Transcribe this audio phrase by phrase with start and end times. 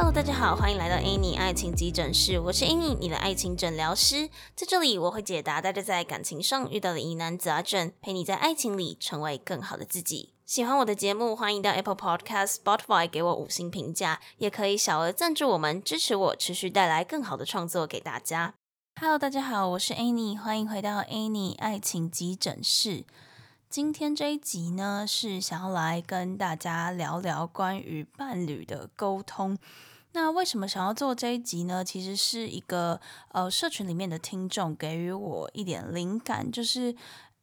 [0.00, 4.28] Hello，大家好，欢迎来到 Annie 爱情急诊室，我是 Annie，你的爱情诊疗师。
[4.54, 10.34] 在这里，我会解答大家在感情上遇到的疑难杂症，陪你在爱情里成为更好的自己。
[10.46, 18.54] 喜欢我的节目，欢迎到 Apple Podcast、Spotify 给我五星评价，也可以小额赞助我们，支持我持续带来更好的创作给大家。
[19.00, 23.04] Hello，大家好，我是 Annie，欢迎回到 Annie 爱情急诊室。
[23.68, 29.58] 今天这一集呢，是想要来跟大家聊聊关于伴侣的沟通。
[30.20, 31.84] 那为什么想要做这一集呢？
[31.84, 33.00] 其实是一个
[33.30, 36.92] 呃，社群里面的听众给予我一点灵感，就是。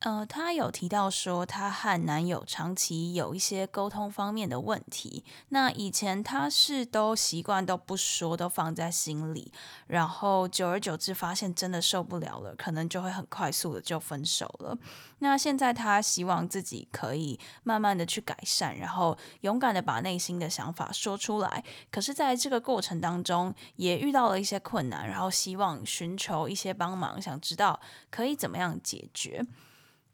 [0.05, 5.25] 呃，她有提到说，她和男友长期有一些沟通方面的问题。
[5.49, 9.51] 那以前她是都习惯都不说，都放在心里，
[9.87, 14.77] 然后久而久之发现真的受不了了，可能就会很快速的就分手了。
[15.17, 21.63] 那现在她希望自己可以慢慢的去改善，然后勇敢的把内心的想法说出来。
[21.89, 27.79] 可是在这个过程当中，也遇到了一些困难，然后希望寻求一些帮忙，想知道
[28.11, 29.43] 可以怎么样解决。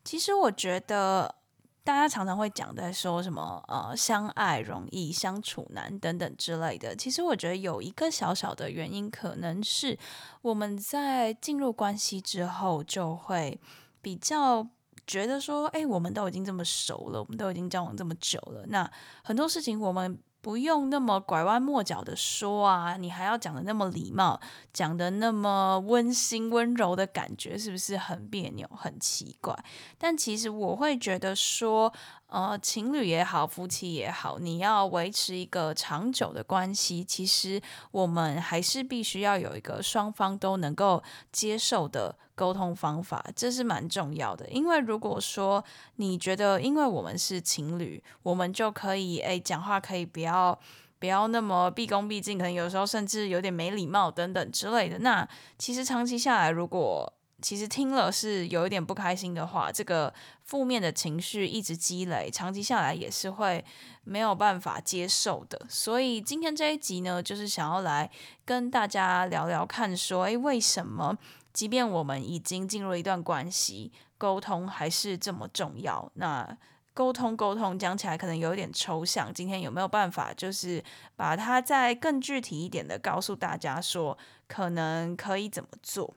[0.04, 1.36] 其实我觉得，
[1.84, 6.96] 大家常常会讲在说什么呃，相爱容易相处难等等之类的。
[6.96, 9.98] 其实我觉得有一个小小的原因，可能是
[10.42, 13.60] 我们在进入关系之后，就会
[14.02, 14.68] 比较
[15.06, 18.90] 觉得说，哎，我们都已经这么熟了，我们都已经交往这么久了，那
[19.24, 20.20] 很多事情我们。
[20.42, 24.40] 不用那么拐弯抹角的说啊，你还要讲的那么礼貌，
[24.74, 29.58] 讲的那么温馨温柔的感觉，是不是很别扭、很奇怪？
[29.98, 31.94] 但其实我会觉得说。
[32.32, 37.62] 呃，情侣也好，夫妻也好，你要维持一个长久的关系，其实
[37.92, 44.50] 我们还是必须要有一个双方都能够接受的沟通方法，这是蛮重要的。
[44.50, 45.64] 因为如果说
[45.98, 50.60] 你觉得，因为我们是情侣，我们就可以诶讲话可以不要
[50.98, 55.28] 不要那么毕恭毕敬，可能有时候甚至有点没礼貌等等之类的，那
[55.60, 60.12] 其实长期下来，如果其实听了是有一点不开心的话，这个
[60.44, 63.64] 负面的情绪一直积累，长期下来也是会
[64.04, 65.60] 没有办法接受的。
[65.68, 68.10] 所以今天这一集呢，就是想要来
[68.46, 71.18] 跟大家聊聊看，说，诶，为什么
[71.54, 76.12] 即便我们已经进入了一段关系，沟通还是这么重要？
[76.16, 76.58] 那
[76.94, 80.84] 沟通沟通讲起来可能有点抽象，今天有没有办法，就是
[81.16, 84.18] 把它再更具体一点的告诉大家，说
[84.48, 86.14] 可能可以怎么做？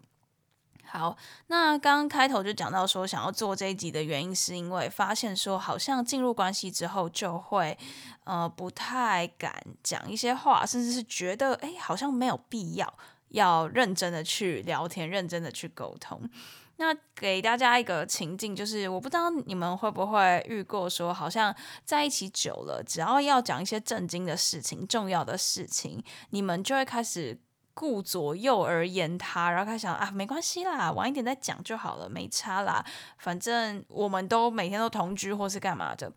[0.87, 7.77] 好，那刚刚开头就讲到说，想要做这一集的原因，是因为发现说，好像进入关系之后，就会
[8.25, 9.53] 呃不太敢
[9.83, 12.95] 讲一些话，甚至是觉得哎，好像没有必要
[13.35, 16.29] 要认真的去聊天，认真的去沟通。
[16.77, 27.39] 那给大家一个情境，就是我不知道你们会不会遇过，说好像在一起久了，只要要讲一些正经的事情、重要的事情，你们就会开始。
[27.75, 32.85] 顾左右而言他，然后他想啊，没关系啦，晚一点再讲就好了，没差啦，
[33.19, 36.11] 反正我们都每天都同居或是干嘛的，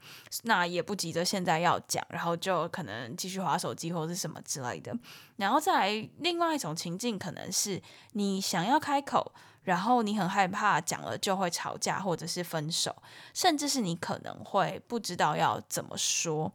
[0.43, 4.95] 那也不急着现在要讲，然后就可能继续划手机或是什么之类的。
[5.35, 7.81] 然后再来另外一种情境，可能是
[8.13, 12.95] 你想要开口，然后你很害怕讲了就会吵架或者是分手，
[13.33, 16.51] 甚至是你可能会不知道要怎么说。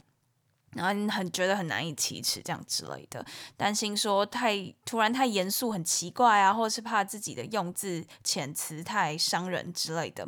[0.75, 3.25] 然后你很觉得很难以启齿，这样之类的，
[3.57, 10.27] 担心说太突然太严肃很奇怪啊，或者是怕自己的用字遣词太伤人之类的。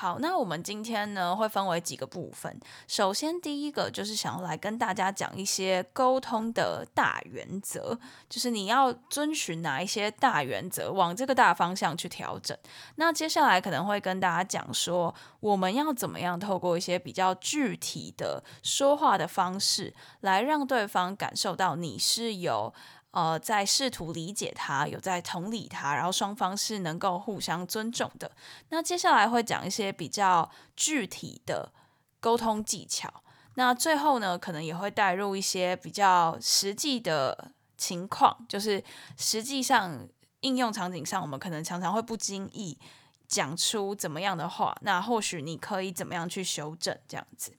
[0.00, 2.56] 好，那我们今天呢，会分为几个部分。
[2.86, 7.98] 首先，第一个就是想要来跟大家讲一些沟通的大原则，
[8.28, 12.56] 就是你要遵循哪一些大原则，往这个大方向去调整。
[12.94, 22.72] 那接下来可能会跟大家讲说，我们要怎么样透过一些比较具体的说话的方式，来让对方感受到你是有。
[23.10, 28.30] 呃，在试图理解他，有在同理他，然后双方是能够互相尊重的。
[28.68, 31.72] 那接下来会讲一些比较具体的
[32.20, 33.22] 沟通技巧。
[33.54, 38.84] 那最后呢，可能也会带入一些比较实际的情况，就是
[39.16, 40.06] 实际上
[40.40, 42.78] 应用场景上，我们可能常常会不经意
[43.26, 44.76] 讲出怎么样的话。
[44.82, 47.52] 那或许你可以怎么样去修正这样子。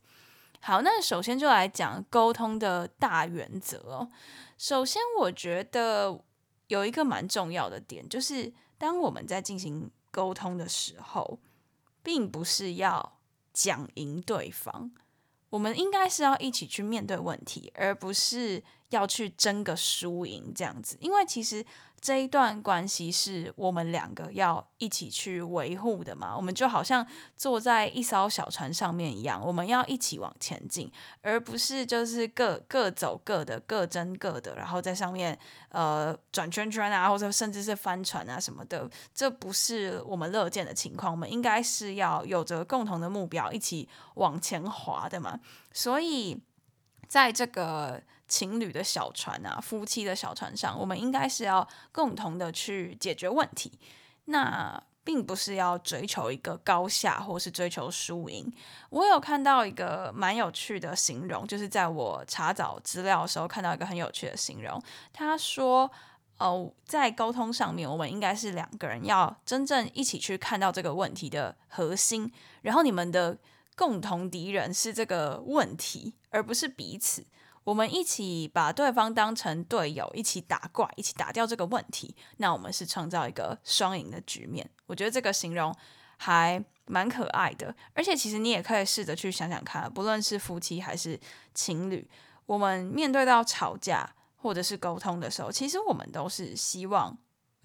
[0.61, 4.09] 好，那首先就来讲沟通的大原则哦。
[4.57, 6.19] 首先，我觉得
[6.67, 11.39] 有一个蛮重要的点，就是当我们在进行沟通的时候，
[12.03, 13.17] 并不是要
[13.53, 14.91] 讲赢对方，
[15.49, 20.97] 我们应该是要一起去面对问题，而不是要去争个输赢这样子。
[20.99, 21.65] 因为其实
[22.01, 26.35] 这一段关系是我们两个要一起去维护的嘛？
[26.35, 27.05] 我们就好像
[27.35, 30.91] 坐在一艘小船上面一样，我们要一起往前进，
[31.21, 35.37] 而不是就是各各走各的，各争各的，然后在上面
[35.69, 38.89] 呃转圈圈啊，或者甚至是翻船啊什么的。
[39.13, 41.11] 这不是我们乐见的情况。
[41.11, 45.39] 我们应该是要有着共同的目标，一起往前划的嘛。
[45.73, 46.41] 所以
[47.07, 48.01] 在这个。
[48.29, 53.77] 情侣的小船啊，夫妻的小船上，我们应该是要共同的去解决问题。
[54.25, 58.53] 那并不是要追求一个高下，或是追求输赢。
[58.91, 64.79] 我有看到一个蛮有趣的形容，就是在我查找资料的时候看到一个很有趣的形容。
[65.11, 65.89] 他说
[66.37, 72.31] ：“哦，在沟通上面，我们应该是两个人要真正一起去看到这个问题的核心，
[72.61, 73.35] 然后你们的
[73.75, 77.25] 共同敌人是这个问题，而不是彼此。”
[77.63, 82.15] 我们一起把对方当成队友，一起打怪，一起打掉这个问题。
[82.37, 84.67] 那我们是创造一个双赢的局面。
[84.87, 85.75] 我觉得这个形容
[86.17, 87.75] 还蛮可爱的。
[87.93, 91.19] 而且，其实你也可以试着去想想看，不论是夫妻还是
[91.53, 92.09] 情侣，
[92.45, 97.15] 我们面对到吵架或者是沟通的时候，其实我们都是希望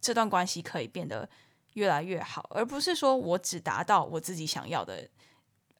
[0.01, 1.29] 这段关系可以变得
[1.75, 5.09] 越来越好，而不是说我只达到我自己想要的。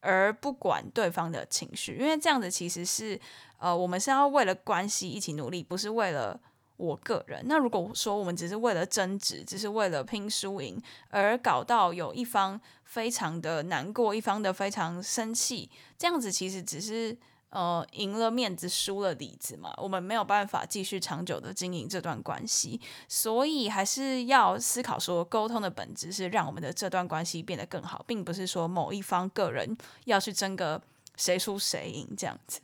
[0.05, 3.19] 而不管对方的情绪，因为这样子其实是，
[3.57, 6.39] 呃，我们是要为了关系一起努力，不是为了
[6.77, 7.43] 我个人。
[7.47, 10.79] 那如果说我们只是为了争执，只是为了拼输赢，
[11.09, 17.17] 而搞到有一方非常的难过，一方的非常生气，这样子其实只是。
[17.55, 30.81] 呃，赢了面子，输了里子嘛，我们没有办法继续长久的经营这段关系，所以还是要思考说，沟通的本质是让我们的这段关系变得更好，并不是说某一方个人要去争个
[31.15, 32.59] 谁输谁赢这样子。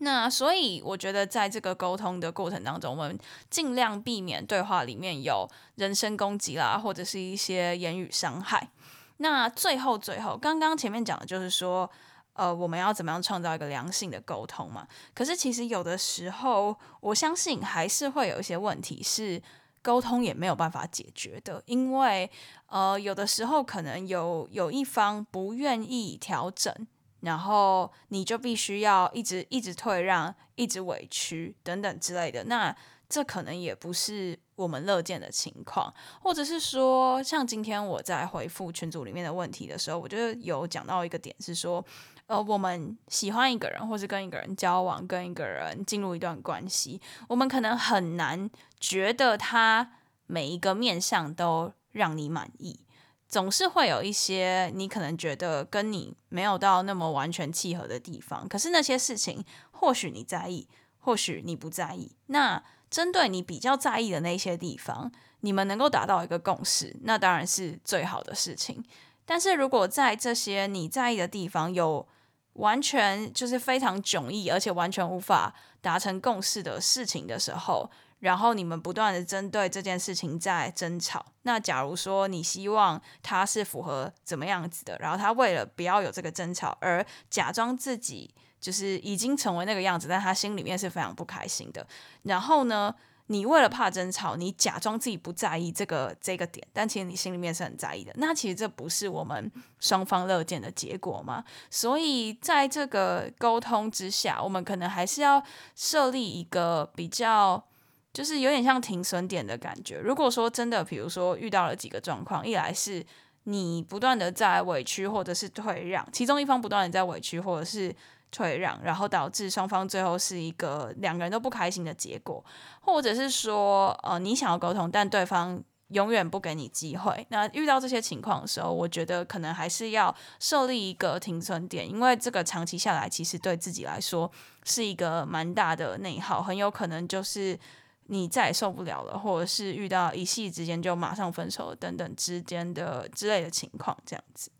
[0.00, 3.18] 那所以我觉得，在这个沟通的过程当中，我们
[3.48, 8.68] 尽量避免对话里面有人身攻击啦，或者是一些言语伤害。
[9.16, 11.90] 那最后最后，刚刚前面讲的就是说。
[12.36, 14.86] 呃，我们要怎么样创造一个良性的沟通嘛？
[15.14, 19.42] 可是其实有的时候，我相信还是会有一些问题是
[19.80, 22.30] 沟通也没有办法解决的，因为
[22.66, 26.74] 呃，有的时候可能有有一方不愿意调整，
[27.20, 32.44] 然后你就必须要一直一直退让，一直委屈等等之类的。
[32.44, 32.76] 那
[33.08, 35.90] 这可能也不是我们乐见的情况，
[36.20, 41.82] 或者是说，像今天我在回复群组里面的问题的时候，我就有讲到一个点是说。
[42.26, 48.50] 呃，我们喜欢一个人，或是跟一个人交往，跟一个人进入一段关系，我们可能很难
[48.80, 49.92] 觉得他
[50.26, 52.80] 每一个面向都让你满意，
[53.28, 58.48] 总是会有一些你可能觉得跟你没有到那么完全契合的地方。
[58.48, 60.68] 可是那些事情，或许你在意，
[60.98, 62.16] 或许你不在意。
[62.26, 68.84] 那针对你比较在意的那些地方，你们能够达到一个共识，那当然是最好的事情。
[69.24, 72.06] 但是如果在这些你在意的地方有
[72.56, 81.24] 完全就是非常迥异，而且完全无法达成共识的事情的时候，然后你们不断的针对这件事情在争吵。
[81.42, 91.86] 那假如说你希望他是符合怎么样子的，然后他为了不要有这个争吵而假装自己就是已经成为那个样子，但他心里面是非常不开心的。
[92.22, 92.94] 然后呢，
[93.28, 98.12] 你为了怕争吵，你假装自己不在意这个这个点，但其实你心里面是很在意的。
[98.16, 99.50] 那其实这不是我们
[99.80, 101.44] 双方乐见的结果吗？
[101.68, 105.42] 所以在这个沟通之下，我们可能还是要
[105.74, 107.64] 设立一个比较，
[108.12, 109.98] 就是有点像停损点的感觉。
[109.98, 113.04] 如果说真的，比如说遇到了几个状况，一来是
[113.44, 117.94] 你不断的在委屈或者是退让，其中一方不断的在委屈或者是。
[118.30, 122.44] 退让，然后导致双方最后是一个两个人都不开心的结果，
[122.80, 127.26] 或者是说，呃，你想要沟通，但对方永远不给你机会。
[127.30, 134.30] 那遇到这些情况的时候，我觉得可能还是要设立一个停损点，因为这个长期下来，其实对自己来说
[134.64, 137.58] 是一个蛮大的内耗，很有可能就是
[138.06, 144.50] 你再也受不了了，或者是遇到一夕之间就马上分手等等之间的之类的情况，这样子。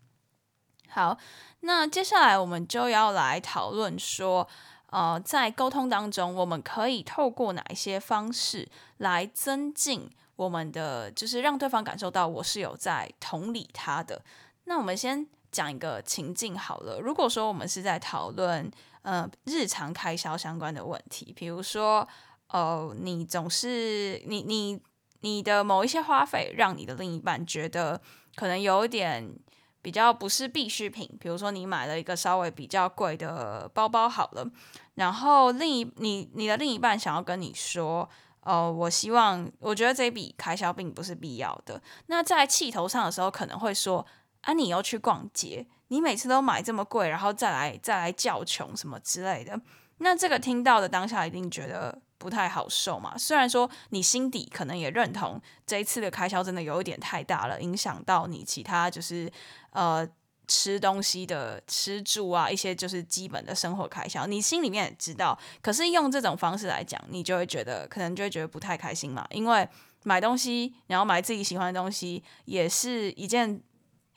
[0.89, 1.17] 好。
[1.61, 4.47] 那接下来我们就要来讨论说，
[4.91, 14.23] 呃，在沟通当中，我们可以透过哪一些方式来增进我们的，就是让对方感受到我是有在同理他的。
[14.65, 16.99] 那我们先讲一个情境好了。
[17.01, 22.07] 如果说我们是在讨论呃日常开销相关的问题，比如说，
[22.49, 24.79] 呃，你总是你你
[25.21, 27.99] 你的某一些花费，让你的另一半觉得
[28.35, 29.27] 可能有点。
[29.87, 34.45] 比较不是必需品，比如说你买了一个稍微比较贵的包包好了，
[34.95, 38.09] 然后另一你你的另一半想要跟你说，
[38.41, 41.81] 哦，我希望，我觉得这笔开销并不是必要的。
[42.07, 44.05] 那在气头上的时候，可能会说
[44.41, 49.57] 啊，你又去逛街，你每次都买这么贵，然后再来再来叫穷什么之类的。
[49.99, 53.17] 那这个听到的当下一定觉得不太好受嘛。
[53.17, 59.31] 虽然说你心底可能也认同这一次的开销真的有一点太大了，影响到你其他就是
[59.71, 60.07] 呃。
[60.49, 65.37] 吃东西的吃住啊，一些就是基本的生活开销，你心里面也知道。
[65.61, 69.27] 可是用这种方式来讲，你就会觉得可能就会觉得不太开心嘛。
[69.31, 69.67] 因为
[70.03, 73.61] 买东西，然后买自己喜欢的东西，也是一件。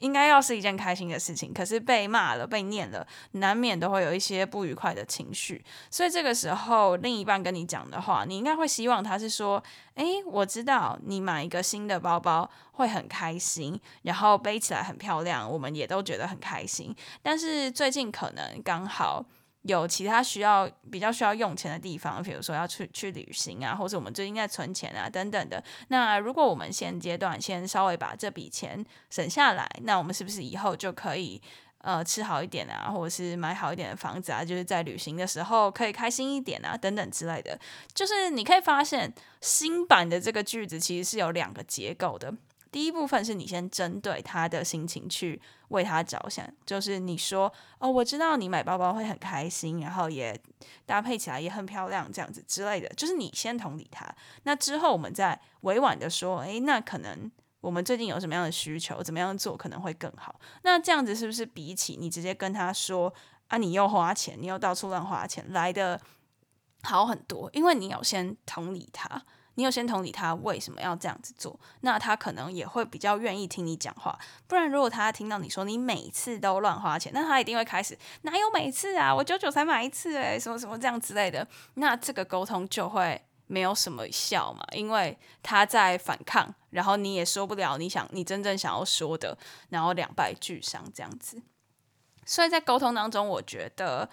[0.01, 5.63] 应该要是一件开心的事情，可是被骂了、被念了，难免都会有一些不愉快的情绪。
[5.89, 9.63] 所以这个时候，另一半跟你讲的话，你应该会希望他是说
[9.95, 16.95] ：“诶，我知道你买一个新的包包会很开心，然后背起来很漂亮，我们也都觉得很开心。
[17.21, 19.25] 但是最近可能刚好……”
[19.63, 25.63] 有其他需要比较需要用钱的地方，比如说要去去旅行啊，或者我们最近在存钱啊等等的。
[25.89, 31.39] 那如果我们现阶段先稍微把这笔钱省下来，那我们是不是以后就可以
[31.79, 37.59] 呃吃好一点啊，或者是买好一点的房子啊，就是在旅行的时候可以开心一点啊等等之类的。
[37.93, 42.33] 就是你可以发现新版的这个句子其实是有两个结构的。
[42.71, 50.39] 第一部分是你先针对他的心情去为他着想，就是你说哦，我知道你买包包会很开心，然后也
[50.85, 54.07] 搭配起来也很漂亮，这样子之类的，就是你先同理他。
[54.43, 60.39] 那之后我们再委婉的说，诶，那可能我们最近有什么样的需求，怎么样做可能会更好。
[60.63, 63.13] 那这样子是不是比起你直接跟他说
[63.49, 65.99] 啊，你又花钱，你又到处乱花钱来的
[66.83, 67.49] 好很多？
[67.51, 69.25] 因为你有先同理他。
[69.55, 74.17] 你有先同理他为什么要这样子做，那他可能也会比较愿意听你讲话。
[74.47, 79.13] 不然，如果他听到你说你每次都乱花钱，那他一定会开始哪有每次啊？
[79.13, 81.45] 我久久才买一次诶，什么什么这样之类的。
[81.73, 89.37] 那这个沟通就会没有什么效嘛，因为他在反抗，然后你也说不了你想你真正想要说的，
[89.69, 91.41] 然后两败俱伤这样子。
[92.25, 94.09] 所以在沟通当中，我觉得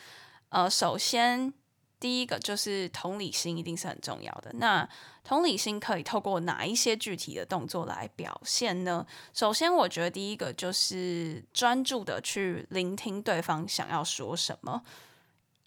[0.48, 1.54] 呃，首先。
[2.00, 4.52] 第一个就是同理心，一定是很重要的。
[4.52, 4.88] 那
[5.28, 9.06] 同理心可以透过哪一些具体的动作来表现呢？
[9.34, 14.82] 首先，我觉得第一个就是专注的去聆听对方想要说什么。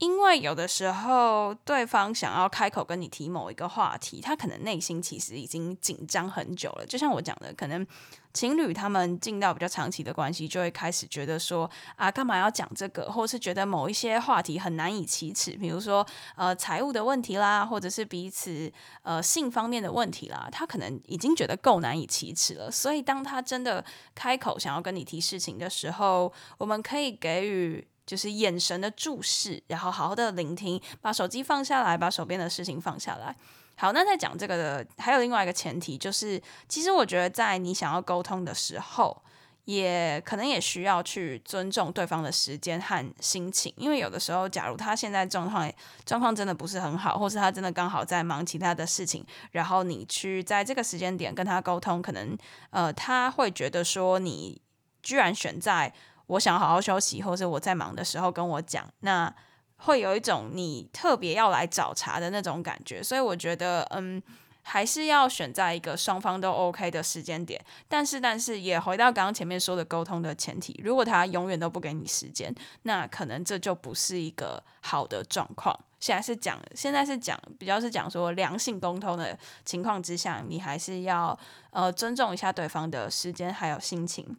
[0.02, 6.86] 因为有的时候，对方想要开口跟你提某一个话题，他可能内心其实已经紧张很久了。
[6.88, 7.86] 就像我讲的，可能
[8.34, 16.04] 情侣他们进到比较长期的关系，就会开始觉得说啊，干嘛要讲这个，或是觉得某一些话题很难以启齿，比如说
[16.36, 22.72] 呃财务的问题啦，或者是彼此呃性方面的问题啦，他可能已经觉得够难以启齿了。
[22.72, 27.88] 所以当他真的开口想要跟你提事情的时候，我们可以给予。
[28.06, 33.36] 就是眼神的注视，然后好好的聆听，把手机放下来，把手边的事情放下来。
[33.78, 39.24] 好，那在讲这个的还有另外一个前提，就是其实我觉得在你想要沟通的时候，
[39.66, 45.72] 也可能也需要去尊重对方的时间和心情，因为有的时候，假如他现在状况
[46.06, 52.38] 状况真的不是很好，或是他真的刚好在忙其他的事情，然后你去在这个时间点跟他沟通，可能
[52.72, 54.62] 呃他会觉得说你
[55.02, 55.92] 居然选在。
[56.32, 59.34] 我想好好休息，或者我在忙的时候跟我讲，那
[59.78, 64.22] 会有一种你特别要来找茬的那种感觉，所以我觉得，嗯，
[64.62, 67.60] 还是要选在一个双方都 OK 的时间点。
[67.90, 75.78] 但是，但是也回到刚刚前面说的沟通的前提，如果他永远都不给你时间，那可能这就不是一个好的状况。
[76.00, 81.38] 现在是讲，现在是讲，比较是讲说良性沟通的情况之下，你还是要
[81.72, 84.38] 呃尊重一下对方的时间还有心情。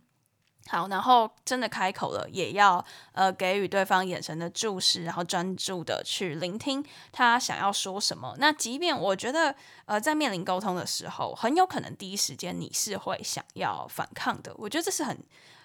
[0.69, 8.35] 好，然后真的开口了，也要呃给予对方眼神的注视，然后专注的去聆听他想要说什么。
[8.39, 9.55] 那即便我觉得
[9.87, 14.55] 呃在面临沟通的时候，很有可能第一时间你是会想要反抗的。
[14.57, 15.19] 我觉得这是很。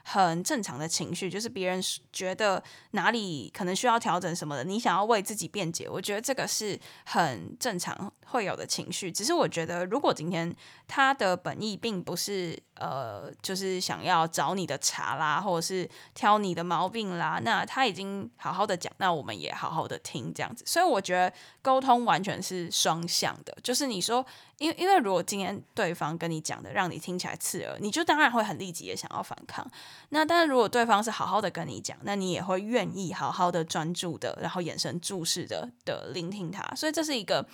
[0.09, 1.81] 很正常的情绪，就是别人
[2.13, 9.11] 觉得哪里可能需要调整什么的，你想要为自己辩解，我觉得这个是很正常会有的情绪。
[9.11, 10.55] 只是我觉得，如果今天
[10.87, 20.63] 他的本意并不是呃，就是想要找你的茬啦，或者是挑你的毛病啦，那他已经好好的讲，那我们也好好的听这样子。
[20.65, 21.31] 所以我觉得
[21.61, 24.25] 沟通完全是双向的，就是你说。
[24.59, 29.63] 因为，因为如果今天对方跟你讲的让你听起来刺耳，你就当然会很立即的想要反抗。
[30.09, 36.63] 那但是如果对方是好好的跟你讲，那你也会愿意好好的专注的，然后眼神注视的的聆听他。
[36.75, 37.47] 所以这是一个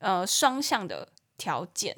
[0.00, 1.96] 呃双向的条件。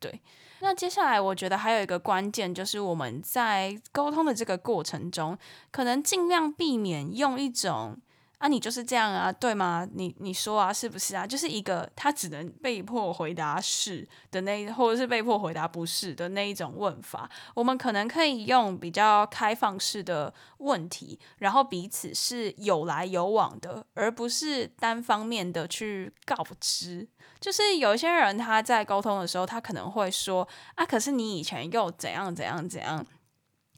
[0.00, 0.20] 对。
[0.62, 5.38] 那接下来我觉得还有一个关键，就是我们在沟通的这个过程中，
[5.70, 7.96] 可能尽量避免用一种
[8.40, 9.86] 啊，你就是这样啊，对吗？
[9.92, 11.26] 你你说啊，是不是啊？
[11.26, 17.28] 就是一个他只能被迫回答是的那，或者是被迫回答不是的那一种问法。
[17.54, 27.06] 我们可能可以用比较开放式的问题，然后彼此是有来有往的，而不是单方面的去告知。
[27.38, 33.06] 就是有些人他在沟通的时候，他可能会说啊，可是你以前又怎样怎样怎样，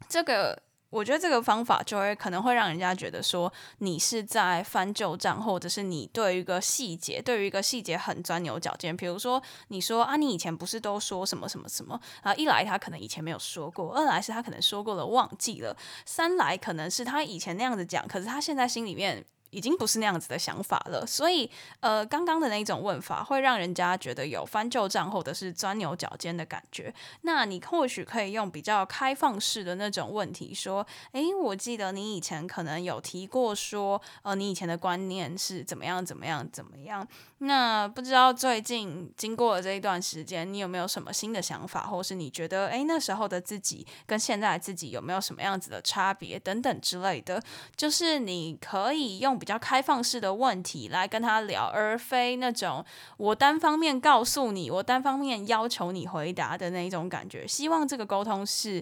[0.09, 0.63] 这个。
[0.93, 8.95] 我觉得这个方法就会可能会让人家觉得说你是在翻旧账，或者是你对于一个细节，对于一个细节很钻牛角尖。
[8.95, 12.35] 比如说，你说啊，你以前不是都说什么什么什么啊？
[12.35, 19.25] 一来他可能以前没有说过，二来是他可能说过了忘记了，三来可能是他以前那样子讲，可是他现在心里面。
[19.53, 21.49] 已经不是那样子的想法了，所以
[21.81, 26.93] 呃，刚刚的那种问法会让人家觉得有翻旧账或者是钻牛角尖的感觉。
[27.21, 37.07] 那你或许可以用比较开放式的那种问题说：“诶，我记得你以前可能有提过说，呃，你以前的观念是怎么样怎么样怎么样。
[37.41, 47.43] 那不知道最近经过了这一段时间，你有没有什么新的想法，或是你觉得诶，那时候的自己跟现在的自己有没有什么样子的差别等等之类的，
[47.77, 49.42] 就是你可以用。
[49.43, 52.85] 比较开放式的问题来跟他聊，而非那种
[53.17, 57.45] 我单方面告诉你，我单方面要求你回答的那一种感觉。
[57.45, 58.81] 希望这个沟通是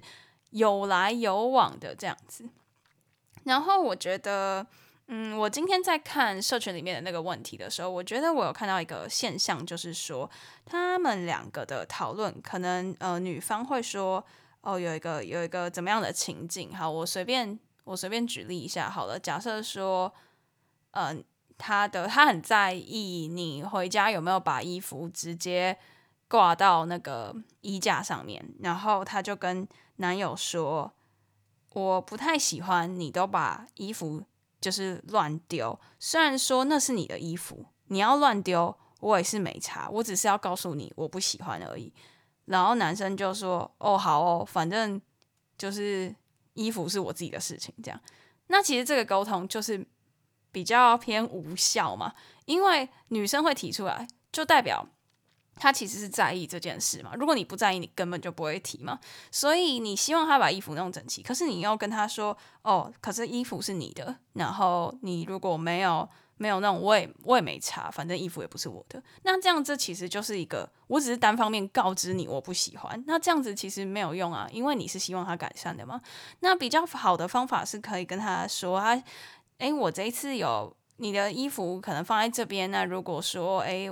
[0.51, 2.47] 有来有往的这样子。
[3.45, 4.67] 然后我觉得，
[5.07, 10.31] 嗯，我今天在看社群里面的那个问题的时候，我觉得我有看到一个现象，就是说
[10.67, 14.23] 他们两个的讨论，可能呃女方会说，
[14.61, 16.77] 哦，有一个有一个怎么样的情境？
[16.77, 20.13] 好，我随便我随便举例一下好了，假设说。
[20.93, 21.25] 嗯、呃，
[21.59, 25.79] 他的他很在意你回家有没有把衣服直接
[26.27, 30.93] 挂到那个衣架上面，然后他就跟男友说
[31.75, 34.23] ：“我不太喜欢你都把衣服
[34.61, 41.93] 就是乱丢，虽然说那是你的衣服，你要乱丢我也是没差，我只是要告诉你我不喜欢而已。”
[42.47, 45.01] 然后男生就说：“哦，好哦，反正
[45.57, 46.15] 就是
[46.55, 48.01] 衣服是我自己的事情。”这样，
[48.47, 49.87] 那其实这个沟通就是。
[50.53, 54.87] 比较偏无效嘛，因为女生会提出来，就代表
[55.57, 57.13] 她其实是在意这件事嘛。
[57.15, 58.99] 如果你不在意，你根本就不会提嘛。
[59.31, 66.09] 所以你希望她把衣服弄整齐，可是你要跟她说，哦，可是衣服是你的，然后你如果没有
[66.39, 69.03] 没有那种，我也我也没差，反正衣服也不是我的。
[69.25, 76.01] 那这样子其实就是一个，我只是单方面告知你我不喜欢，那这样子其实没有用啊，因为你是希望她改善的嘛。
[76.41, 79.03] 那比较好的方法是可以跟她说啊。
[79.61, 82.71] 哎，我这一次有你的衣服可能放在这边。
[82.71, 83.89] 那如果说，哎。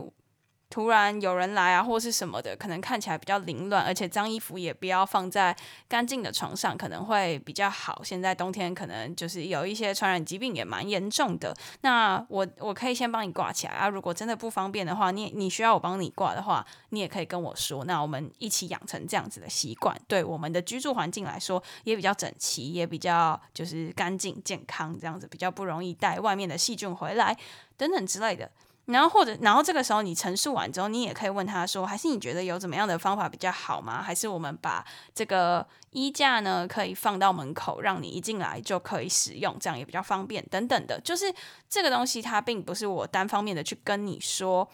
[0.71, 5.57] 突然有人来啊，或是什么的，可能看起来比较凌乱，而且脏衣服也不要放在
[5.89, 8.03] 干净的床上，可能会比较好。
[8.05, 11.57] 现在冬天可能就是有一些传染疾病也蛮严重的。
[11.81, 13.89] 那我我可以先帮你挂起来啊。
[13.89, 17.87] 如果真的不方便的话，你你需要我帮你挂的话，你也可以跟我说。
[17.87, 27.35] 那我们一起养成这样子的习惯，对我们的居住环境来说也比较整齐，也比较就是干净健康，这样子比较不容易带外面的细菌回来
[27.79, 28.51] 等等之类的。
[28.89, 34.03] 然后或者，然后这个时候你陈述完之后，你也可以问他说，还是你觉得有怎么样的方法比较好吗？
[34.03, 34.83] 还是我们把
[35.15, 40.99] 这个衣架呢，可以放到门口，让你一进来就可以使用，这样也比较方便等等的。
[41.03, 41.31] 就是
[41.69, 44.67] 这个东西，它并不是我单方面的去跟你说，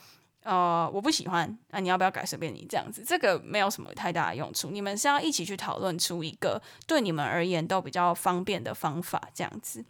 [0.44, 2.24] 呃，我不喜欢，那、啊、你要不要改？
[2.24, 4.70] 随便你这样子，这个没有什么太大的用处。
[4.70, 9.84] 你们是要一起去讨论出一个对你们而言都比较方便的方法，这样子。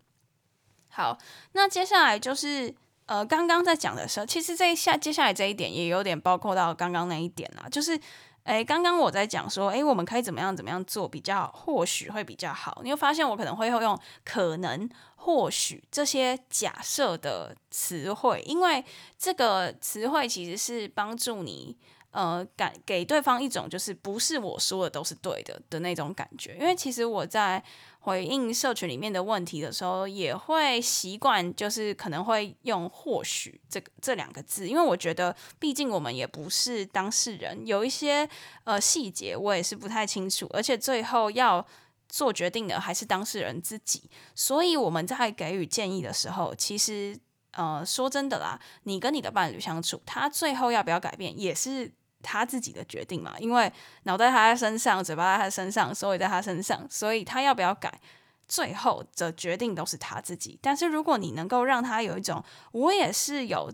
[0.89, 1.19] 好，
[1.53, 2.75] 那接下来就是。
[3.07, 7.99] 呃，刚刚在讲的时候，其实这一下接下来这一点也有点包括到刚刚那一点啦，就是，
[8.45, 12.81] 诶，刚刚我在讲说，诶，我们可以怎么样怎么样做比较，或许会比较好。
[12.83, 18.85] 你会发现我可能会用可能、或许这些假设的词汇，因为
[19.19, 21.77] 这个词汇其实是帮助你。
[22.15, 27.61] 呃，感给对方一种就是不是我说的都是对的的那种感觉，因为其实我在
[28.05, 38.29] 回应社群里面的问题的时候，也会习惯就是可能会用或许这个这两个字，因为我觉得毕竟我们也不是当事人，有一些
[38.65, 41.67] 呃细节我也是不太清楚，而且最后要
[42.07, 47.19] 做决定的还是当事人自己，所以我们在给予建议的时候，其实
[47.53, 51.91] 呃说真的啦，你跟你的伴侣相处，他最后要不要改变也是。
[52.25, 53.73] 他自己的决定嘛，因为
[54.05, 58.01] 脑袋他在身上，嘴巴在他身上，手也在他身上，所以他要不要改，
[58.49, 60.59] 最后的决定都是他自己。
[60.61, 63.73] 但是如果你能够让他有一种，我也是有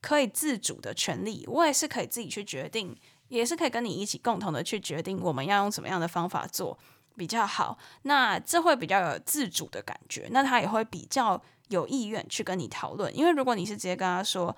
[0.00, 2.94] 可以自主的权利，我也是可以自己去决定，
[3.28, 6.76] 也是可以跟你一起共同的去决定我们要用什么样的方法做
[7.16, 13.16] 比较好，那这会比较有自主的感觉，那他也会比较有意愿去跟你讨论。
[13.16, 14.54] 因为如果你是直接跟他说，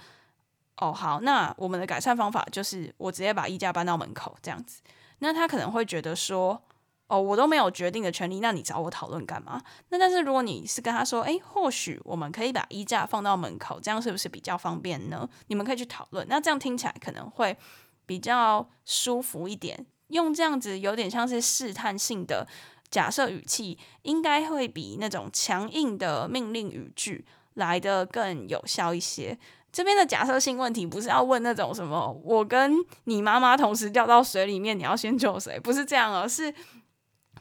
[0.77, 4.81] 哦，好，那我们的改善方法就是我直接把衣架搬到门口这样子，
[5.21, 6.61] 那他可能会觉得说，
[7.07, 9.63] 哦，我都没有决定的权利，那你找我讨论干嘛？
[9.91, 15.29] 那但是如果你是跟他说，诶，或许我们可以把衣架放到门口，这样是不是比较方便呢？
[15.47, 17.57] 你们可以去讨论，那这样听起来可能会
[18.05, 19.87] 比较舒服一点。
[20.09, 22.47] 用这样子有点像是试探性的
[22.91, 29.39] 假设语气，应该会比那种强硬的命令语句来得更有效一些。
[29.75, 35.59] 这边的假设性问题不是要问那种什么，我跟你妈妈同时掉到水里面，你要先救谁？
[35.59, 36.55] 不是这样，而是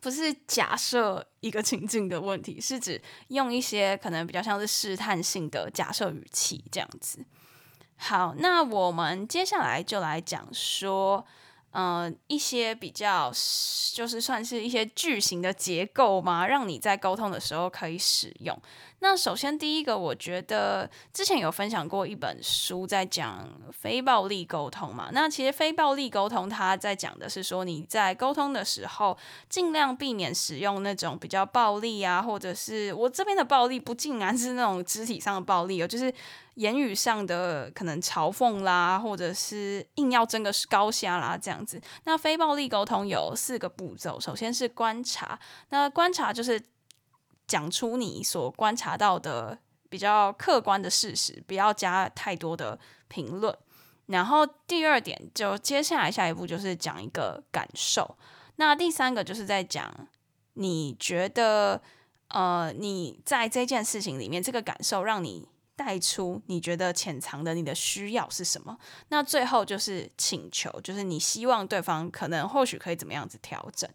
[0.01, 7.23] 不是假设一个情境的问题，是指用一些可能比较像是试探性的假设语气这样子。
[7.97, 11.23] 好，那我们接下来就来讲说。
[11.73, 13.31] 呃，一些比较
[13.93, 18.55] 就是算是一些句型的结构嘛，让你在沟通的时候可以使用。
[18.99, 25.09] 那首先第一个，我觉得之前有分享过一本书，在讲非暴力沟通嘛。
[25.11, 29.17] 那其实非暴力沟通，它在讲的是说你在沟通的时候，
[29.49, 36.13] 尽量避免使用那种比较暴力啊，或者是我这边的暴力不竟然是那种肢体上的暴力哦，就是。
[36.55, 41.81] 言语上的可能嘲讽啦，或者是硬要争个高下啦，这样子。
[42.03, 45.39] 那非暴力沟通有四个步骤，首先是观察，
[45.69, 46.61] 那观察就是
[47.47, 49.57] 讲出你所观察到的
[49.89, 53.57] 比较客观的事实，不要加太多的评论。
[54.05, 58.15] 然后第二点，就接下来下一步就是讲一个感受。
[58.57, 59.91] 那第三个就是在讲
[60.53, 61.81] 你觉得，
[62.27, 65.47] 呃，你在这件事情里面这个感受让你。
[65.75, 68.77] 带出你觉得潜藏的你的需要是什么？
[69.09, 73.89] 那最后就是请求，就是你希望对方可能或许可以怎么样子调整。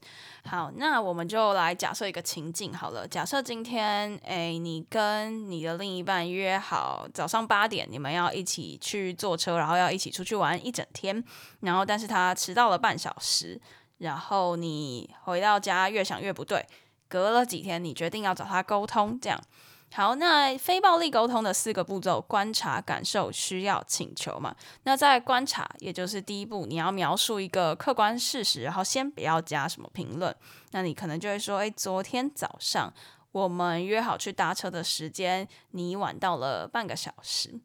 [0.44, 3.06] 好，那我们就来假设一个情境好了。
[3.06, 11.22] 假设今天，诶，你跟你的另一半约好早上八点，你们要一起去坐车，然后要一起出去玩一整天。
[11.60, 13.60] 然后，但是他迟到了半小时，
[13.98, 16.66] 然后你回到家越想越不对，
[17.08, 19.40] 隔了几天，你决定要找他沟通，这样。
[19.90, 24.54] 好，那非暴力沟通的四个步骤：观察、感受、需要、请求嘛。
[24.84, 30.32] 那在观察，也就是第一步，你要描述一个客观事实，然后先不要加什么评论。
[30.70, 32.92] 那你可能就会说：“诶，昨天早上
[33.32, 37.58] 我们约好去搭车的时间，你晚到了半个小时。”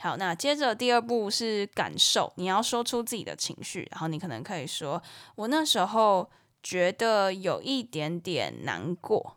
[0.00, 5.00] 好，那接着第二步是感受，你要说出自己的情绪，然后你可能可以说
[5.36, 6.28] ：“我那时候
[6.62, 9.35] 觉得有一点点难过。”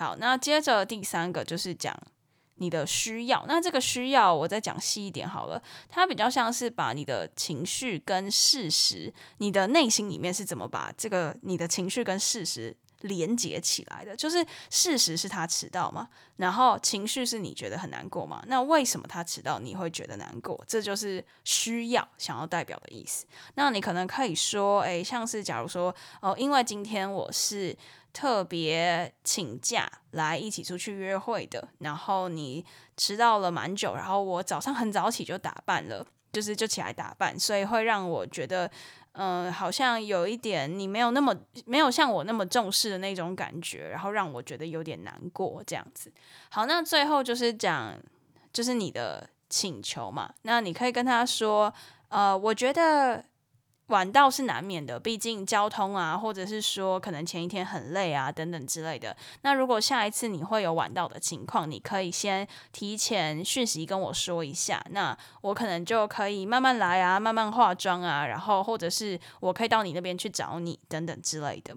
[0.00, 1.94] 好，那接着第三个就是讲
[2.54, 3.44] 你的需要。
[3.46, 14.16] 那这个需要我再讲细一点好了，它比较像是把你的情绪跟事实，你的内心里面是怎么把这个你的情绪跟事实连接起来的。
[14.16, 18.42] 就是事实是他迟到嘛，然后情绪是你觉得很难过嘛。
[18.46, 20.62] 那为什么他迟到你会觉得难过？
[20.66, 23.26] 这就是需要想要代表的意思。
[23.54, 27.76] 那你可能可以说，诶，像是假如说，哦，因为今天我是。
[28.12, 38.68] 特别请假来一起出去约会的，然后你迟到了蛮久，然后我早上很早起就打扮了，就是就起来打扮，所以会让我觉得，
[39.22, 46.10] 嗯，好像有一点你没有那么没有像我那么重视的那种感觉，然后让我觉得有点难过这样子。
[46.48, 47.94] 好，那最后就是讲，
[48.50, 51.70] 就是你的请求嘛，那你可以跟他说，
[52.08, 53.22] 呃，我觉得。
[53.90, 59.16] 晚到是难免的，毕竟交通啊，或者是说可能前一天很累啊，等等之类的。
[59.42, 71.76] 那如果下一次你会有晚到的情况，你可以先提前讯息跟我说一下，那我可能就可以慢慢来啊，慢慢化妆啊，然后或者是我可以到你那边去找你等等之类的。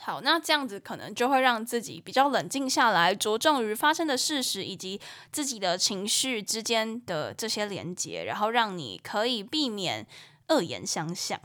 [0.00, 10.06] 好，那这样子可能就会让自己比较冷静下来，着重于发生的事实以及自己的情绪之间的这些连接，然后让你可以避免。
[10.52, 11.40] 恶言相向。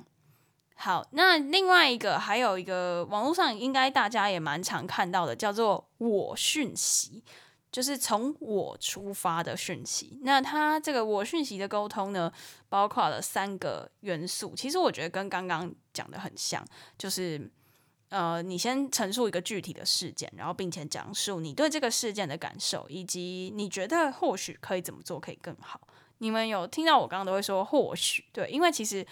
[0.75, 7.23] 好，那另外一个还有一个网络上应该大家也蛮常看到的，叫做我讯息，
[7.71, 10.19] 就是从我出发的讯息。
[10.21, 12.31] 那它这个我讯息的沟通呢，
[12.69, 14.53] 包括了三个元素。
[14.55, 16.63] 其实我觉得跟刚刚讲的很像，
[16.95, 17.49] 就是
[18.09, 25.81] 呃，你先陈述一个具体的事件，然后并且讲述你对这个事件的感受，以及你觉得或许可以怎么做可以更好。
[26.19, 29.05] 你们有听到我刚刚都会说或许对，因为其实，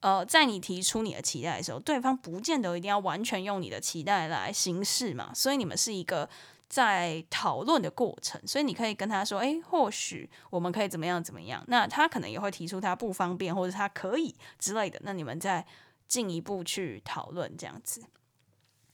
[0.00, 6.28] 呃，在你提出你的期待的时候，对方不见得一定要完全用你的期待来行事嘛，所以你们是一个
[6.68, 15.64] 在讨论的过程，所以你可以跟他说，诶，或许我们可以怎么样怎么样，那他可能也会提出他不方便或者他可以之类的，那你们再
[16.08, 18.02] 进一步去讨论这样子。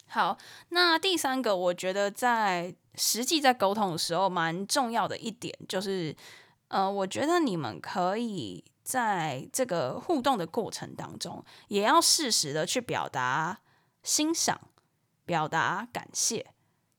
[0.08, 0.36] 好，
[0.68, 6.14] 那第三个，我觉得在实际在沟通的时候，蛮重要的一点就是，
[6.72, 13.60] 呃，我觉得你们可以在这个互动的过程当中，也要适时的去表达
[14.02, 14.58] 欣赏，
[15.26, 16.46] 表达感谢，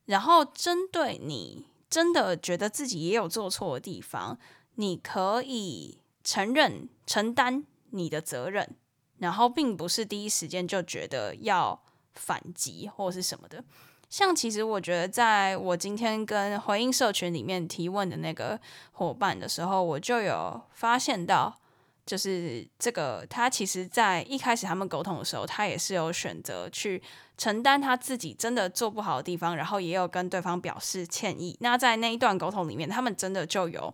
[0.05, 4.38] 然后针对你真的觉得自己也有做错的地方，
[4.75, 8.75] 你可以承认、承担你的责任，
[9.17, 11.81] 然后并不是第一时间就觉得要。
[12.15, 13.63] 反击或是什么的，
[14.13, 18.60] 像其实我觉得，在我今天跟回应社群里面提问的那个
[18.91, 21.52] 伙伴的时候，我就有发现到，
[22.06, 27.02] 就是这个他其实，在一开始他们沟通的时候，他也是有选择去
[27.39, 31.58] 承担他自己真的做不好的地方，然后也有跟对方表示歉意。
[31.62, 33.91] 那在那一段沟通里面，他们真的就有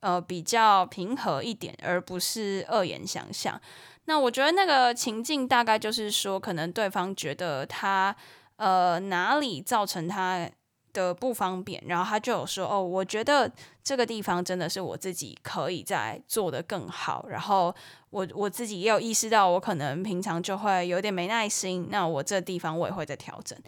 [0.00, 3.60] 呃比较平和一点，而不是恶言相向。
[4.06, 8.16] 那我觉得那个情境大概就是说，可能对方觉得他
[8.60, 10.48] 呃哪里造成他
[10.92, 13.50] 的不方便，然后他就有说哦，我觉得
[13.82, 17.74] 这个地方真的是我自己可以再做得更好，然后
[18.10, 23.58] 我我自己也有意识到，我可能平常就会有点没耐心，那我这地方我也会再调整，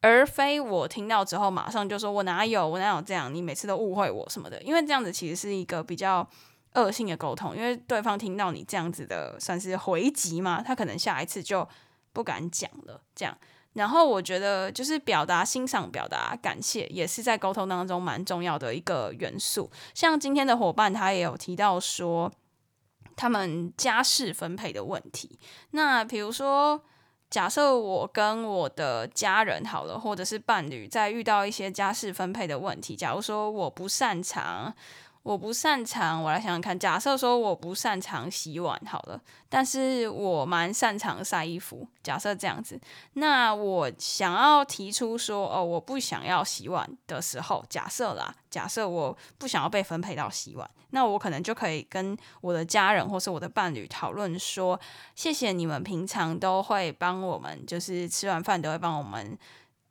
[0.00, 6.28] 而非我听到之后马上就说我哪有我哪有这样，你每次都误会我什么的，因为这样子其实是一个比较。
[6.74, 11.68] 恶性的沟通，因为对方听到你这样子的算是回击嘛，他可能下一次就
[12.14, 12.98] 不敢讲了。
[13.14, 13.38] 这样，
[13.74, 19.70] 然后我觉得就是表达欣赏、表达感谢，也是在沟通当中蛮重要的一个元素。
[19.94, 22.30] 像今天的伙伴，他也有提到说
[23.16, 25.38] 他们家事分配的问题。
[25.70, 26.82] 那比如说，
[27.30, 34.74] 假设我跟我的家人好了，或者是伴侣，在遇到一些家事分配的问题，假如说我不擅长。
[35.22, 36.76] 我不擅长，我来想想看。
[36.76, 41.86] 假设说我不擅长洗碗，好了，但是我蛮擅长晒衣服。
[42.02, 42.80] 假设这样子，
[43.14, 54.78] 那我想要提出说，哦，我不想要洗碗的时候，假设啦，假设我不想要被分配到洗碗，那我可能就可以跟我的家人或是我的伴侣讨论说，
[55.14, 59.38] 谢谢你们平常都会帮我们，就是吃完饭都会帮我们。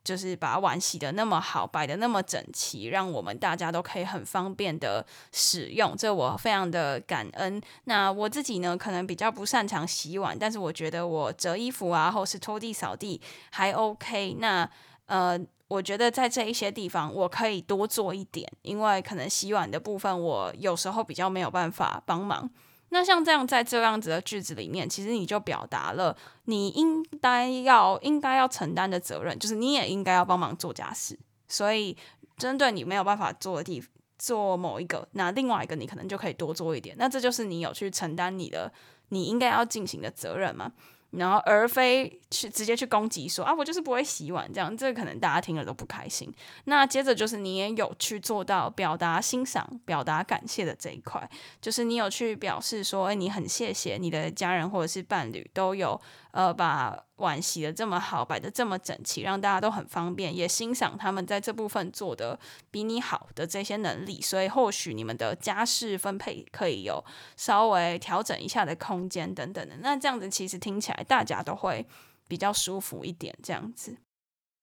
[0.04, 7.62] 就是把碗洗得那么好，摆得那么整齐，让我们大家都可以很方便的使用，这我非常的感恩。
[7.86, 14.36] 那我自己呢，可能比较不擅长洗碗，但是我觉得我折衣服啊，或是拖地扫地还 OK。
[14.40, 14.70] 那
[15.06, 22.50] 呃，我觉得在这一些地方我可以多做一点，因为可能洗碗的部分我有时候比较没有办法帮忙。
[22.94, 31.18] 那像这样，在这样子的句子里面，其实你就表达了你应该要应该要承担的责任，就是你也应该要帮忙做家事。
[31.48, 31.96] 所以，
[32.38, 33.82] 针对你没有办法做的地，
[34.20, 36.94] 做某一个，那另外一个你可能就可以多做一点。
[37.00, 38.72] 那这就是你有去承担你的
[39.10, 40.72] 你应该要进行的责任嘛。
[41.12, 46.34] 然后，而非去直接去攻击说啊，我就是不会洗碗这样，这个可能大家听了都不开心。
[46.66, 51.30] 那接着就是你也有去做到表达欣赏、表达感谢的这一块，
[51.62, 56.00] 就是你有去表示说，哎，你很谢谢你的家人或者是伴侣都有。
[56.32, 62.40] 呃，把碗洗得这么好，摆得这么整齐，让大家都很方便，也欣赏他们在这部分做的
[62.70, 67.04] 比你好的这些能力，所以或许你们的家事分配可以有
[67.36, 69.76] 稍微调整一下的空间等等的。
[69.82, 71.86] 那这样子其实听起来大家都会
[72.28, 73.98] 比较舒服一点，这样子。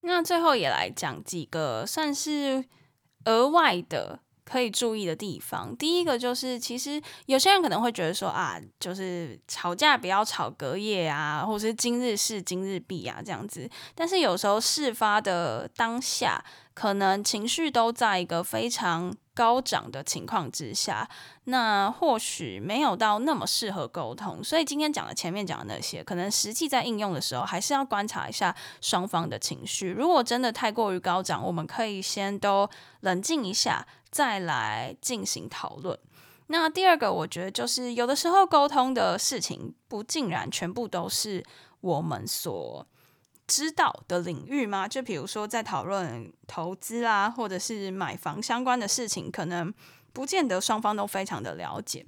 [0.00, 2.64] 那最后也来讲几个算是
[3.24, 4.20] 额外的。
[4.48, 13.68] 可以注意的地方，第一个就是，其实有些人可能会觉得说啊，就是吵架不要吵隔夜啊，或者是今日事今日毕啊这样子。
[13.94, 16.42] 但是有时候事发的当下，
[16.78, 21.10] 可能情绪都在一个非常高涨的情况之下，
[21.46, 24.44] 那或许没有到那么适合沟通。
[24.44, 29.90] 所以今天讲的前面讲的那些，可能实际在应用的时候，还是要观察一下双方的情绪。
[29.90, 35.98] 如果真的太过于高涨，我们可以先都冷静一下，再来进行讨论。
[36.46, 41.44] 那第二个，我觉得就是有的时候沟通的事情，不尽然全部都是
[41.80, 42.86] 我们所
[43.48, 44.86] 知道的领域吗？
[44.86, 49.74] 就比如说在讨论投资啊，或者是买房相关的事情，可能
[50.12, 52.06] 不见得双方都非常的了解。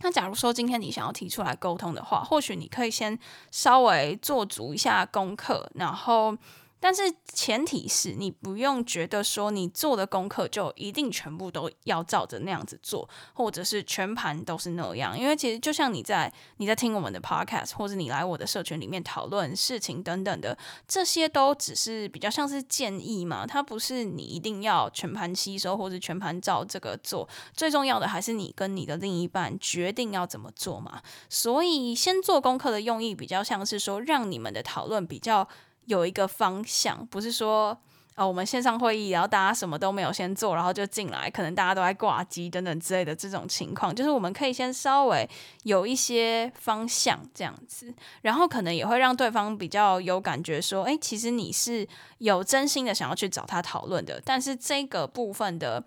[0.00, 3.18] 那假如说今天你想要提出来沟通的话，或许你可以先
[3.50, 6.38] 稍微做足一下功课，然后。
[6.80, 15.18] 但是前提是你不用觉得说你做的功课就一定全部都要照着那样子做，或者是全盘都是那样。
[15.18, 27.28] 因为其实就像你在你在听我们的 podcast，或者你来我的社群里面讨论事情等等的，这些都只是比较像是建议嘛，它不是你一定要全盘吸收或者全盘照这个做。
[27.52, 31.02] 最重要的还是你跟你的另一半决定要怎么做嘛。
[31.28, 35.48] 所以先做功课的用意比较像是说，让你们的讨论比较。
[35.88, 37.76] 有一个方向，不是说。
[38.20, 45.30] 哦，我们线上会议，然后大家什么都没有先做，然后就进来，可能大家都在挂机等等之类的这种情况，就是我们可以先稍微
[45.62, 51.86] 有一些方向这样子，然后可能也会让对方比较有感觉，说，诶，其实你是
[52.18, 55.84] 有真心的想要去找他讨论的，但是这个部分的，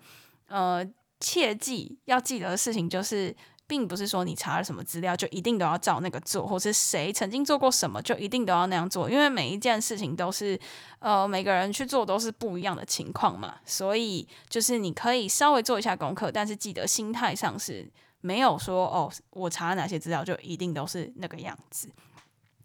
[0.48, 0.82] 呃，
[1.20, 3.36] 切记要记得的事情就是。
[3.72, 10.60] 并不是说你查了什么资料就一定都要照那个做，或是谁曾经做过什么就一定都要那样做，因为每一件事情都是，
[10.98, 21.88] 呃，每个人去做都是不一样的情况嘛，所以就是你可以稍微做一下功课，但是记得心态上是没有说哦，我查了哪些资料就一定都是那个样子。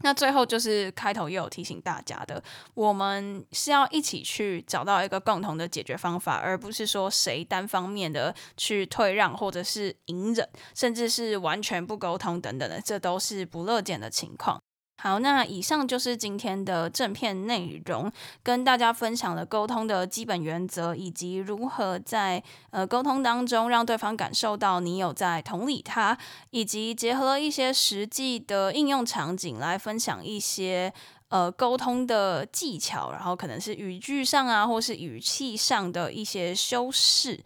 [0.01, 2.41] 那最后就是开头也有提醒大家的，
[2.73, 14.61] 我们是要一起去找到一个共同的解决方法，而不是说谁单方面的去退让或者是隐忍，甚至是完全不沟通等等的，这都是不乐见的情况。
[14.99, 26.17] 好，那以上就是今天的正片内容，跟大家分享了沟通的基本原则，以及如何在呃沟通当中让对方感受到你有在同理他，
[26.49, 30.91] 以及结合了一些实际的应用场景来分享一些
[31.29, 37.39] 呃沟通的技巧，然后可能是语句上啊，或是语气上的一些修饰。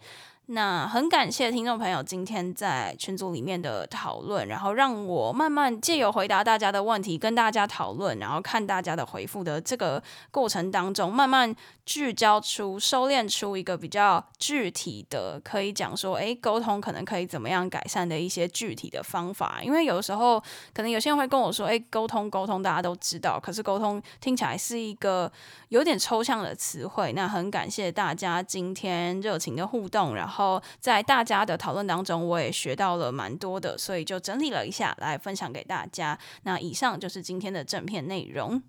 [0.54, 19.60] 那很感谢听众朋友今天在群组里面的讨论，然后让我慢慢借由回答大家的问题，跟大家讨论，然后看大家的回复的这个过程当中，慢慢聚焦出、收敛出一个比较具体的，可以讲说，诶，沟通可能可以怎么样改善的一些具体的方法。
[19.62, 20.38] 因为有的时候
[20.74, 25.32] 可能有些人会跟我说，诶，沟通沟通大家都知道，可是沟通听起来是一个
[25.70, 27.14] 有点抽象的词汇。
[27.14, 30.41] 那很感谢大家今天热情的互动，然后。
[30.42, 36.18] 哦在大家的讨论当中，我也学到了蛮多的，所以就整理了一下来分享给大家。
[36.42, 38.62] 那以上就是今天的正片内容。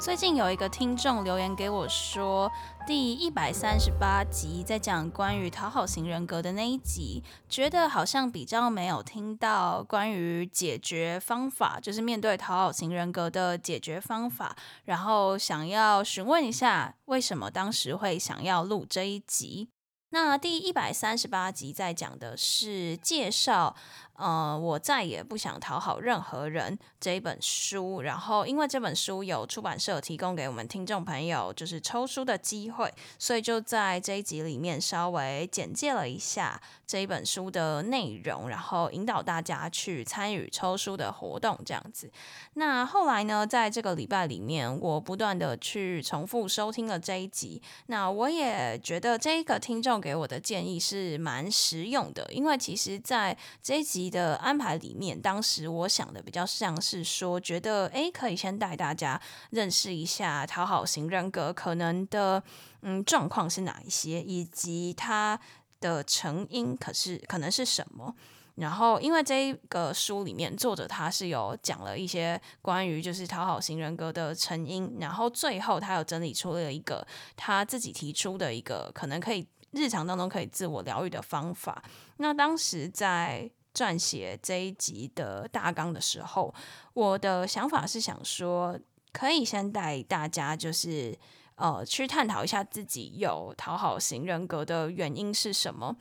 [0.00, 2.50] 最近有一个听众留言给我说，
[2.86, 19.68] 第一百三十八集在讲关于讨好型人格的那一集，觉得好像比较没有听到关于解决方法，就是面对讨好型人格的解决方法，然后想要询问一下，为什么当时会想要录这一集？
[20.10, 23.74] 那第一百三十八集在讲的是介绍。
[24.18, 42.10] 呃，我再也不想讨好任何人这一本书，然后因为这本书有出版社提供给我们听众朋友就是抽书的机会，所以就在这一集里面稍微简介了一下这一本书的内容，然后引导大家去参与抽书的活动这样子。
[42.54, 54.07] 那后来呢，在这个礼拜里面，我不断的去重复收听了这一集，那我也觉得这一个听众给我的建议是蛮实用的，因为其实在这一集。
[54.10, 62.42] 的安排里面，当时我想的比较像是说，觉得诶，可以先带大家认识一下讨好型人格可能的
[62.82, 65.38] 嗯状况是哪一些，以及它
[65.80, 68.14] 的成因可是可能是什么。
[68.56, 81.80] 然后，因为这个书里面作者他是有讲了一些关于就是讨好型人格的成因，然后最后他有整理出了一个他自己提出的一个可能可以日常当中可以自我疗愈的方法。
[82.16, 86.52] 那当时在撰写这一集的大纲的时候，
[86.94, 88.76] 我的想法是想说，
[89.12, 91.16] 可以先带大家就是
[91.54, 95.96] 呃去探讨一下自己有讨好型人格的原因是什么。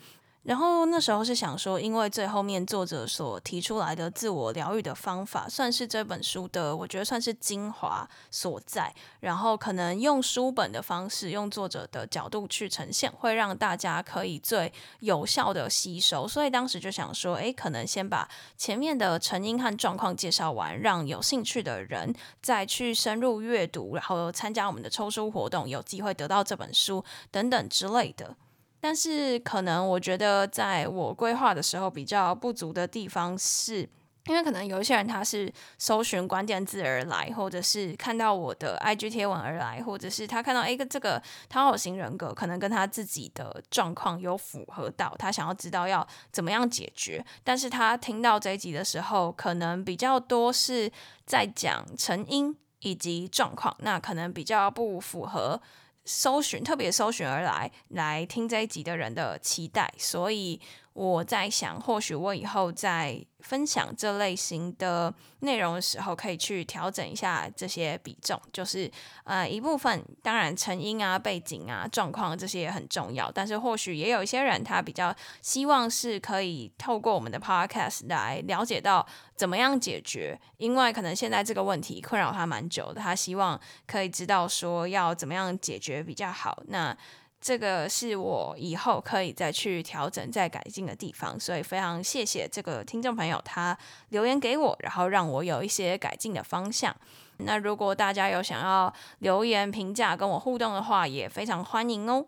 [0.47, 8.95] 然后那时候是想说，因为最后面作者所提出来的自我疗愈的方法，算是这本书的，我觉得算是精华所在。
[9.19, 16.25] 然后可能用书本的方式，用作者的角度去呈现，会让大家可以最有效的吸收。
[16.25, 18.25] 所以当时就想说，诶，可能先把
[18.57, 28.37] 前面的成因和状况介绍完，让有兴趣的人再去深入阅读，然后参加我们的抽书活动，有机会得到这本书等等之类的。
[28.79, 33.89] 但是，可能我觉得在我规划的时候比较不足的地方是，
[34.25, 47.25] 因为可能有一些人他是搜寻关键字而来，或者是看到我的 IG 贴文而来，或者是他看到一个这个讨好型人格，可能跟他自己的状况有符合到，他想要知道要怎么样解决。
[47.43, 50.91] 但是他听到这一集的时候，可能比较多是
[51.25, 55.59] 在讲成因以及状况，那可能比较不符合。
[56.07, 60.59] 搜寻特别搜寻而来来听这一集的人的期待，所以
[60.97, 68.41] 我在想，或许我以后在分享这类型的内容的时候，可以去调整一下这些比重。
[68.51, 68.91] 就是
[69.23, 86.63] 呃，一部分当然成因啊、背景啊、状况这些也很重要，但是或许也有一些人他比较希望是可以透过我们的 podcast 来了解到怎么样解决，因为可能现在这个问题困扰他蛮久的，他希望可以知道说要怎么样解决比较好。
[86.69, 86.97] 那
[87.39, 93.77] 这个是我以后可以再去调整、再改进的地方，所以非常谢谢这个听众朋友，他
[94.09, 96.95] 留言给我，然后让我有一些改进的方向。
[97.37, 102.25] 那如果大家有想要留言评价、跟我互动的话，也非常欢迎哦。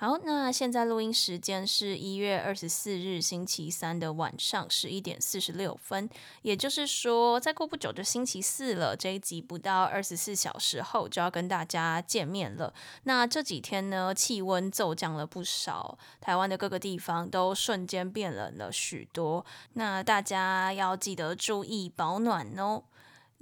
[0.00, 6.08] 好，那现在录音时间是一月二十四日星期三的晚上十一点四十六分，
[6.40, 8.96] 也就是说，再过不久就星期四了。
[8.96, 12.72] 这一集不到二十四小时后就要跟大家见面了。
[13.02, 19.44] 那这几天呢，气温骤降了不少，台湾的各个地方都瞬间变冷了许多。
[19.74, 22.84] 那大家要记得注意保暖哦。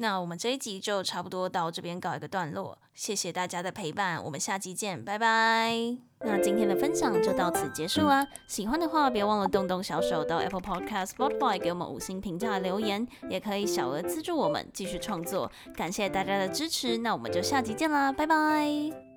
[0.01, 5.75] 那我们这一集就差不多到这边告一个段落，谢谢大家的陪伴，我们下集见，拜拜。
[6.21, 19.08] 那今天的分享就到此结束啦，喜欢的话别忘了动动小手到 Apple Podcast、Spotify 给我们五星评价留言，也可以小额资助我们继续创作，感谢大家的支持，那我们就下集见啦，拜拜。